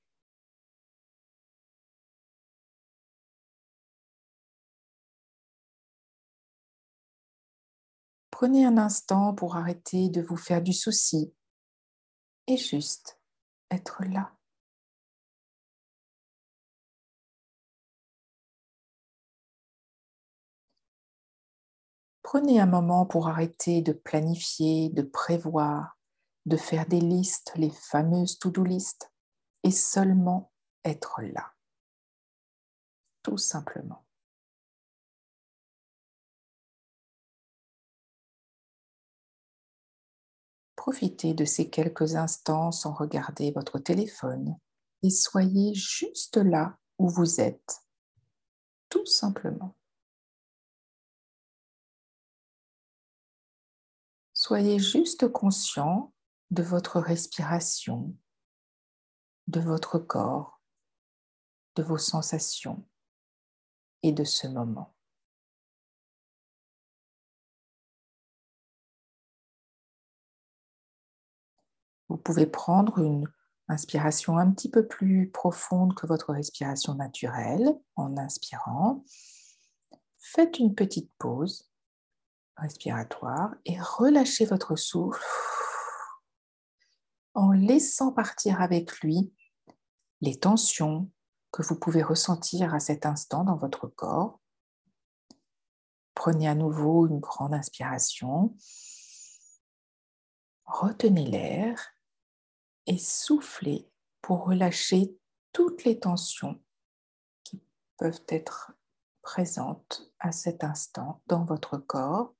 Prenez 8.30 8.64
un 8.64 8.78
instant 8.78 9.34
pour 9.34 9.56
arrêter 9.56 10.08
de 10.10 10.22
vous 10.22 10.36
faire 10.36 10.62
du 10.62 10.72
souci 10.72 11.34
et 12.46 12.56
juste 12.56 13.20
être 13.70 14.04
là. 14.04 14.32
Prenez 22.32 22.60
un 22.60 22.66
moment 22.66 23.04
pour 23.04 23.28
arrêter 23.28 23.82
de 23.82 23.92
planifier, 23.92 24.88
de 24.88 25.02
prévoir, 25.02 25.98
de 26.46 26.56
faire 26.56 26.86
des 26.86 26.98
listes, 26.98 27.52
les 27.56 27.68
fameuses 27.68 28.38
to-do 28.38 28.64
listes, 28.64 29.12
et 29.64 29.70
seulement 29.70 30.50
être 30.82 31.20
là. 31.20 31.52
Tout 33.22 33.36
simplement. 33.36 34.06
Profitez 40.74 41.34
de 41.34 41.44
ces 41.44 41.68
quelques 41.68 42.14
instants 42.14 42.72
sans 42.72 42.94
regarder 42.94 43.50
votre 43.50 43.78
téléphone 43.78 44.56
et 45.02 45.10
soyez 45.10 45.74
juste 45.74 46.38
là 46.38 46.78
où 46.96 47.10
vous 47.10 47.42
êtes, 47.42 47.82
tout 48.88 49.04
simplement. 49.04 49.76
Soyez 54.44 54.80
juste 54.80 55.28
conscient 55.28 56.12
de 56.50 56.64
votre 56.64 56.98
respiration, 56.98 58.12
de 59.46 59.60
votre 59.60 60.00
corps, 60.00 60.60
de 61.76 61.84
vos 61.84 61.96
sensations 61.96 62.84
et 64.02 64.10
de 64.10 64.24
ce 64.24 64.48
moment. 64.48 64.96
Vous 72.08 72.16
pouvez 72.16 72.46
prendre 72.46 72.98
une 72.98 73.32
inspiration 73.68 74.38
un 74.38 74.50
petit 74.50 74.72
peu 74.72 74.88
plus 74.88 75.30
profonde 75.30 75.94
que 75.94 76.08
votre 76.08 76.32
respiration 76.32 76.96
naturelle 76.96 77.78
en 77.94 78.16
inspirant. 78.16 79.04
Faites 80.18 80.58
une 80.58 80.74
petite 80.74 81.12
pause 81.18 81.71
respiratoire 82.56 83.54
et 83.64 83.80
relâchez 83.80 84.44
votre 84.44 84.76
souffle 84.76 85.22
en 87.34 87.52
laissant 87.52 88.12
partir 88.12 88.60
avec 88.60 89.00
lui 89.00 89.32
les 90.20 90.38
tensions 90.38 91.10
que 91.50 91.62
vous 91.62 91.78
pouvez 91.78 92.02
ressentir 92.02 92.74
à 92.74 92.80
cet 92.80 93.06
instant 93.06 93.44
dans 93.44 93.56
votre 93.56 93.86
corps. 93.86 94.40
Prenez 96.14 96.48
à 96.48 96.54
nouveau 96.54 97.06
une 97.06 97.20
grande 97.20 97.54
inspiration. 97.54 98.54
Retenez 100.64 101.26
l'air 101.26 101.94
et 102.86 102.98
soufflez 102.98 103.90
pour 104.20 104.44
relâcher 104.44 105.16
toutes 105.52 105.84
les 105.84 105.98
tensions 105.98 106.62
qui 107.44 107.62
peuvent 107.98 108.24
être 108.28 108.72
présentes 109.22 110.12
à 110.18 110.32
cet 110.32 110.64
instant 110.64 111.22
dans 111.26 111.44
votre 111.44 111.76
corps. 111.76 112.34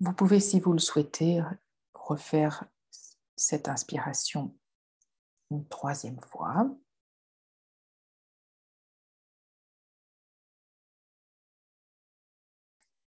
Vous 0.00 0.12
pouvez, 0.12 0.38
si 0.38 0.60
vous 0.60 0.72
le 0.72 0.78
souhaitez, 0.78 1.42
refaire 1.92 2.64
cette 3.36 3.68
inspiration 3.68 4.56
une 5.50 5.66
troisième 5.66 6.20
fois. 6.20 6.70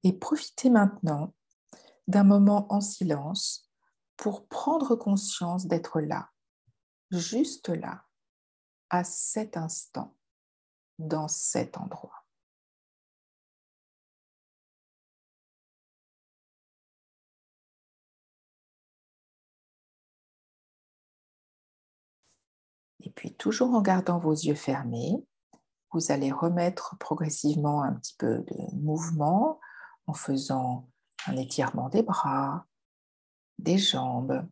Et 0.04 0.12
profitez 0.12 0.70
maintenant 0.70 1.34
d'un 2.06 2.24
moment 2.24 2.72
en 2.72 2.80
silence 2.80 3.70
pour 4.16 4.48
prendre 4.48 4.96
conscience 4.96 5.66
d'être 5.66 6.00
là, 6.00 6.30
juste 7.10 7.68
là, 7.68 8.04
à 8.88 9.04
cet 9.04 9.56
instant, 9.56 10.16
dans 10.98 11.28
cet 11.28 11.76
endroit. 11.76 12.17
Et 23.08 23.10
puis, 23.10 23.34
toujours 23.34 23.74
en 23.74 23.80
gardant 23.80 24.18
vos 24.18 24.34
yeux 24.34 24.54
fermés, 24.54 25.24
vous 25.92 26.12
allez 26.12 26.30
remettre 26.30 26.94
progressivement 26.98 27.82
un 27.82 27.94
petit 27.94 28.14
peu 28.18 28.40
de 28.40 28.76
mouvement 28.76 29.58
en 30.06 30.12
faisant 30.12 30.90
un 31.26 31.36
étirement 31.38 31.88
des 31.88 32.02
bras, 32.02 32.66
des 33.58 33.78
jambes. 33.78 34.46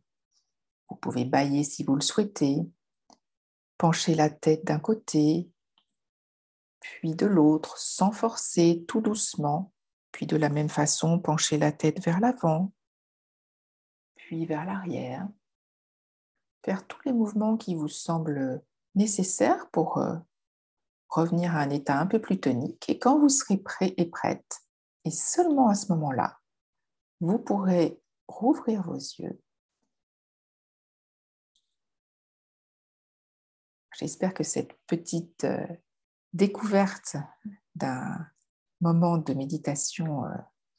Vous 0.88 0.96
pouvez 0.96 1.26
bailler 1.26 1.64
si 1.64 1.84
vous 1.84 1.96
le 1.96 2.00
souhaitez, 2.00 2.66
pencher 3.76 4.14
la 4.14 4.30
tête 4.30 4.64
d'un 4.64 4.78
côté, 4.78 5.50
puis 6.80 7.14
de 7.14 7.26
l'autre, 7.26 7.76
sans 7.76 8.10
forcer, 8.10 8.86
tout 8.88 9.02
doucement, 9.02 9.70
puis 10.12 10.24
de 10.24 10.38
la 10.38 10.48
même 10.48 10.70
façon, 10.70 11.18
pencher 11.18 11.58
la 11.58 11.72
tête 11.72 12.02
vers 12.02 12.20
l'avant, 12.20 12.72
puis 14.14 14.46
vers 14.46 14.64
l'arrière. 14.64 15.28
Faire 16.66 16.84
tous 16.88 16.98
les 17.04 17.12
mouvements 17.12 17.56
qui 17.56 17.76
vous 17.76 17.86
semblent 17.86 18.60
nécessaires 18.96 19.70
pour 19.70 19.98
euh, 19.98 20.16
revenir 21.08 21.54
à 21.54 21.60
un 21.60 21.70
état 21.70 22.00
un 22.00 22.06
peu 22.06 22.20
plus 22.20 22.40
tonique. 22.40 22.88
Et 22.88 22.98
quand 22.98 23.20
vous 23.20 23.28
serez 23.28 23.56
prêt 23.56 23.94
et 23.96 24.06
prête, 24.06 24.62
et 25.04 25.12
seulement 25.12 25.68
à 25.68 25.76
ce 25.76 25.92
moment-là, 25.92 26.40
vous 27.20 27.38
pourrez 27.38 28.02
rouvrir 28.26 28.82
vos 28.82 28.96
yeux. 28.96 29.40
J'espère 33.96 34.34
que 34.34 34.42
cette 34.42 34.72
petite 34.88 35.44
euh, 35.44 35.68
découverte 36.32 37.14
d'un 37.76 38.26
moment 38.80 39.18
de 39.18 39.34
méditation 39.34 40.24
euh, 40.24 40.34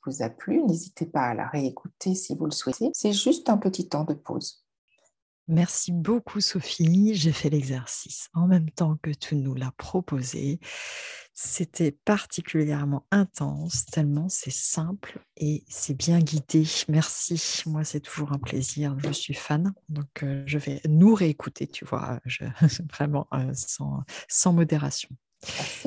vous 0.06 0.22
a 0.22 0.30
plu. 0.30 0.62
N'hésitez 0.64 1.06
pas 1.06 1.28
à 1.28 1.34
la 1.34 1.48
réécouter 1.48 2.14
si 2.14 2.36
vous 2.36 2.44
le 2.44 2.52
souhaitez. 2.52 2.90
C'est 2.94 3.14
juste 3.14 3.48
un 3.48 3.58
petit 3.58 3.88
temps 3.88 4.04
de 4.04 4.16
pause. 4.16 4.67
Merci 5.48 5.94
beaucoup 5.94 6.42
Sophie. 6.42 7.16
J'ai 7.16 7.32
fait 7.32 7.50
l'exercice 7.50 8.30
en 8.34 8.48
même 8.48 8.70
temps 8.70 8.98
que 9.02 9.12
tu 9.12 9.36
nous 9.36 9.54
l'as 9.54 9.72
proposé. 9.78 10.60
C'était 11.34 11.92
particulièrement 11.92 13.06
intense, 13.12 13.86
tellement 13.86 14.28
c'est 14.28 14.52
simple 14.52 15.20
et 15.38 15.64
c'est 15.70 15.94
bien 15.94 16.20
guidé. 16.20 16.66
Merci. 16.90 17.62
Moi, 17.68 17.84
c'est 17.84 18.00
toujours 18.00 18.34
un 18.34 18.40
plaisir. 18.40 18.98
Je 18.98 19.12
suis 19.12 19.36
fan. 19.36 19.74
Donc, 19.88 20.24
euh, 20.24 20.44
je 20.48 20.58
vais 20.58 20.82
nous 20.90 21.14
réécouter, 21.14 21.68
tu 21.68 21.86
vois, 21.86 22.20
vraiment 22.92 23.28
euh, 23.34 23.52
sans, 23.54 24.04
sans 24.28 24.52
modération. 24.52 25.10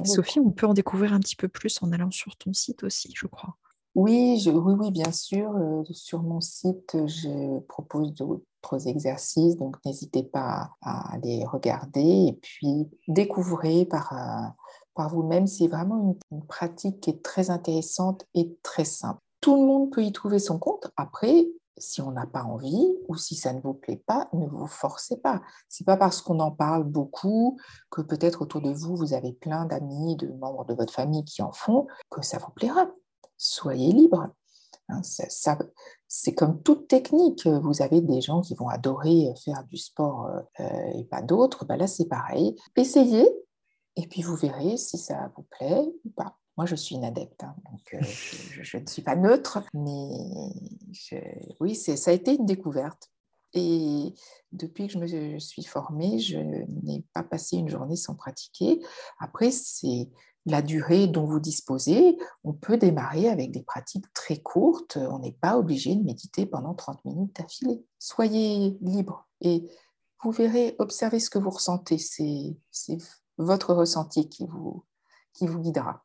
Sophie, 0.04 0.38
on 0.40 0.52
peut 0.52 0.66
en 0.66 0.74
découvrir 0.74 1.12
un 1.12 1.20
petit 1.20 1.36
peu 1.36 1.48
plus 1.48 1.82
en 1.82 1.92
allant 1.92 2.12
sur 2.12 2.36
ton 2.36 2.52
site 2.52 2.84
aussi, 2.84 3.12
je 3.16 3.26
crois. 3.26 3.56
Oui, 3.96 4.40
oui, 4.46 4.74
oui, 4.78 4.90
bien 4.92 5.10
sûr. 5.10 5.50
Euh, 5.56 5.82
sur 5.90 6.22
mon 6.22 6.40
site, 6.40 6.96
je 7.06 7.58
propose 7.66 8.14
d'autres 8.14 8.86
exercices, 8.86 9.56
donc 9.56 9.76
n'hésitez 9.84 10.22
pas 10.22 10.70
à 10.80 11.18
les 11.24 11.44
regarder 11.44 12.28
et 12.28 12.38
puis 12.40 12.88
découvrez 13.08 13.84
par, 13.84 14.12
euh, 14.12 14.48
par 14.94 15.08
vous-même. 15.08 15.48
C'est 15.48 15.66
vraiment 15.66 16.16
une, 16.30 16.46
pratique 16.46 17.00
qui 17.00 17.10
est 17.10 17.22
très 17.22 17.50
intéressante 17.50 18.26
et 18.34 18.56
très 18.62 18.84
simple. 18.84 19.20
Tout 19.40 19.56
le 19.56 19.66
monde 19.66 19.90
peut 19.90 20.04
y 20.04 20.12
trouver 20.12 20.38
son 20.38 20.58
compte. 20.58 20.88
Après, 20.96 21.48
si 21.76 22.00
on 22.00 22.12
n'a 22.12 22.26
pas 22.26 22.44
envie 22.44 22.94
ou 23.08 23.16
si 23.16 23.34
ça 23.34 23.52
ne 23.52 23.60
vous 23.60 23.74
plaît 23.74 24.02
pas, 24.06 24.28
ne 24.34 24.46
vous 24.46 24.66
forcez 24.66 25.16
pas. 25.16 25.40
C'est 25.68 25.86
pas 25.86 25.96
parce 25.96 26.22
qu'on 26.22 26.38
en 26.38 26.52
parle 26.52 26.84
beaucoup 26.84 27.58
que 27.90 28.02
peut-être 28.02 28.42
autour 28.42 28.60
de 28.60 28.70
vous 28.70 28.94
vous 28.94 29.14
avez 29.14 29.32
plein 29.32 29.64
d'amis, 29.64 30.16
de 30.16 30.28
membres 30.28 30.64
de 30.66 30.74
votre 30.74 30.92
famille 30.92 31.24
qui 31.24 31.42
en 31.42 31.52
font 31.52 31.88
que 32.10 32.22
ça 32.22 32.38
vous 32.38 32.52
plaira 32.52 32.86
soyez 33.40 33.92
libre. 33.92 34.28
Hein, 34.88 35.02
c'est 36.08 36.34
comme 36.34 36.62
toute 36.62 36.88
technique. 36.88 37.46
Vous 37.46 37.82
avez 37.82 38.00
des 38.00 38.20
gens 38.20 38.40
qui 38.40 38.54
vont 38.54 38.68
adorer 38.68 39.32
faire 39.44 39.64
du 39.64 39.76
sport 39.76 40.28
euh, 40.60 40.64
et 40.94 41.04
pas 41.04 41.22
d'autres. 41.22 41.64
Ben 41.64 41.76
là, 41.76 41.86
c'est 41.86 42.06
pareil. 42.06 42.56
Essayez 42.76 43.28
et 43.96 44.06
puis 44.06 44.22
vous 44.22 44.36
verrez 44.36 44.76
si 44.76 44.98
ça 44.98 45.32
vous 45.36 45.42
plaît 45.42 45.88
ou 46.04 46.10
pas. 46.10 46.36
Moi, 46.56 46.66
je 46.66 46.74
suis 46.74 46.96
une 46.96 47.04
adepte, 47.04 47.42
hein, 47.42 47.54
donc 47.70 47.94
euh, 47.94 47.98
je, 48.02 48.76
ne 48.76 48.86
suis 48.86 49.02
pas 49.02 49.16
neutre, 49.16 49.62
mais 49.72 50.52
oui, 51.60 51.74
ça 51.74 52.10
a 52.10 52.14
été 52.14 52.34
une 52.34 52.46
découverte. 52.46 53.10
Et 53.52 54.14
depuis 54.52 54.86
que 54.86 54.92
je 54.92 54.98
me 54.98 55.38
suis 55.38 55.64
formée, 55.64 56.18
je 56.18 56.38
n'ai 56.38 57.04
pas 57.14 57.22
passé 57.22 57.56
une 57.56 57.68
journée 57.68 57.96
sans 57.96 58.14
pratiquer. 58.14 58.80
Après, 59.18 59.50
c'est 59.50 60.08
la 60.46 60.62
durée 60.62 61.06
dont 61.06 61.24
vous 61.24 61.40
disposez. 61.40 62.16
On 62.44 62.52
peut 62.52 62.76
démarrer 62.76 63.28
avec 63.28 63.50
des 63.50 63.62
pratiques 63.62 64.12
très 64.14 64.38
courtes. 64.38 64.96
On 64.96 65.18
n'est 65.18 65.36
pas 65.40 65.58
obligé 65.58 65.94
de 65.94 66.02
méditer 66.02 66.46
pendant 66.46 66.74
30 66.74 67.04
minutes 67.04 67.36
d'affilée. 67.36 67.84
Soyez 67.98 68.78
libre 68.80 69.28
et 69.40 69.68
vous 70.22 70.32
verrez, 70.32 70.76
observez 70.78 71.20
ce 71.20 71.30
que 71.30 71.38
vous 71.38 71.50
ressentez. 71.50 71.98
C'est 71.98 72.98
votre 73.38 73.74
ressenti 73.74 74.28
qui 74.28 74.46
vous, 74.46 74.84
qui 75.32 75.46
vous 75.46 75.60
guidera. 75.60 76.04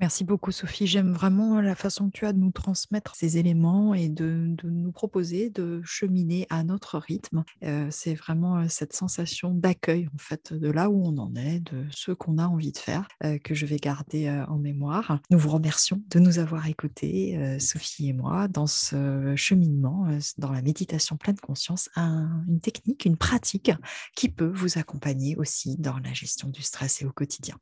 Merci 0.00 0.22
beaucoup, 0.22 0.52
Sophie. 0.52 0.86
J'aime 0.86 1.10
vraiment 1.10 1.60
la 1.60 1.74
façon 1.74 2.08
que 2.08 2.16
tu 2.16 2.24
as 2.24 2.32
de 2.32 2.38
nous 2.38 2.52
transmettre 2.52 3.16
ces 3.16 3.36
éléments 3.36 3.94
et 3.94 4.08
de, 4.08 4.54
nous 4.62 4.92
proposer 4.92 5.50
de 5.50 5.80
cheminer 5.82 6.46
à 6.50 6.62
notre 6.62 6.98
rythme. 6.98 7.42
Euh, 7.64 7.88
c'est 7.90 8.14
vraiment 8.14 8.58
euh, 8.58 8.66
cette 8.68 8.92
sensation 8.92 9.52
d'accueil, 9.52 10.08
en 10.14 10.18
fait, 10.18 10.52
de 10.52 10.70
là 10.70 10.88
où 10.88 11.04
on 11.04 11.18
en 11.18 11.34
est, 11.34 11.58
de 11.58 11.84
ce 11.90 12.12
qu'on 12.12 12.38
a 12.38 12.46
envie 12.46 12.70
de 12.70 12.78
faire, 12.78 13.08
euh, 13.24 13.38
que 13.38 13.56
je 13.56 13.66
vais 13.66 13.78
garder 13.78 14.30
en 14.48 14.58
mémoire. 14.58 15.18
Nous 15.30 15.38
vous 15.38 15.50
remercions 15.50 16.00
de 16.10 16.20
nous 16.20 16.38
avoir 16.38 16.68
écoutés, 16.68 17.58
Sophie 17.58 18.10
et 18.10 18.12
moi, 18.12 18.46
dans 18.46 18.68
ce 18.68 19.34
cheminement, 19.34 20.06
dans 20.38 20.52
la 20.52 20.62
méditation 20.62 21.16
pleine 21.16 21.38
conscience, 21.38 21.88
une 21.96 22.60
technique, 22.60 23.04
une 23.04 23.16
pratique 23.16 23.72
qui 24.14 24.28
peut 24.28 24.52
vous 24.54 24.78
accompagner 24.78 25.34
aussi 25.36 25.76
dans 25.76 25.98
la 25.98 26.12
gestion 26.12 26.48
du 26.48 26.62
stress 26.62 27.02
et 27.02 27.06
au 27.06 27.12
quotidien. 27.12 27.56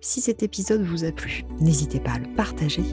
Si 0.00 0.20
cet 0.20 0.42
épisode 0.42 0.82
vous 0.82 1.04
a 1.04 1.12
plu, 1.12 1.44
n'hésitez 1.60 1.75
pas 1.84 2.12
à 2.12 2.18
le 2.18 2.26
partager 2.36 2.84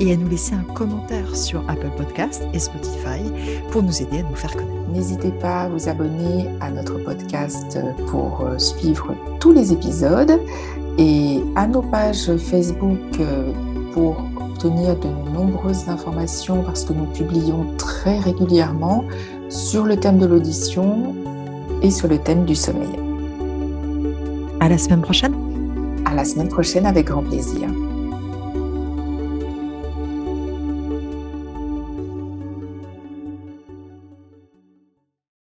et 0.00 0.12
à 0.12 0.16
nous 0.16 0.28
laisser 0.28 0.54
un 0.54 0.72
commentaire 0.74 1.34
sur 1.34 1.60
Apple 1.68 1.90
Podcast 1.96 2.42
et 2.54 2.58
Spotify 2.58 3.20
pour 3.70 3.82
nous 3.82 4.02
aider 4.02 4.20
à 4.20 4.22
nous 4.22 4.34
faire 4.36 4.52
connaître. 4.52 4.90
N'hésitez 4.92 5.30
pas 5.30 5.62
à 5.62 5.68
vous 5.68 5.88
abonner 5.88 6.48
à 6.60 6.70
notre 6.70 6.98
podcast 6.98 7.78
pour 8.06 8.42
euh, 8.42 8.58
suivre 8.58 9.14
tous 9.40 9.52
les 9.52 9.72
épisodes 9.72 10.40
et 10.98 11.40
à 11.56 11.66
nos 11.66 11.82
pages 11.82 12.34
Facebook 12.36 12.98
euh, 13.20 13.52
pour 13.92 14.16
obtenir 14.40 14.96
de 14.96 15.08
nombreuses 15.34 15.88
informations 15.88 16.62
parce 16.62 16.84
que 16.84 16.92
nous 16.92 17.06
publions 17.06 17.66
très 17.76 18.18
régulièrement 18.18 19.04
sur 19.48 19.84
le 19.84 19.96
thème 19.98 20.18
de 20.18 20.26
l'audition 20.26 21.14
et 21.82 21.90
sur 21.90 22.08
le 22.08 22.18
thème 22.18 22.44
du 22.44 22.54
sommeil. 22.54 22.88
À 24.60 24.68
la 24.68 24.78
semaine 24.78 25.02
prochaine. 25.02 25.34
À 26.04 26.14
la 26.14 26.24
semaine 26.24 26.48
prochaine 26.48 26.86
avec 26.86 27.06
grand 27.06 27.22
plaisir. 27.22 27.68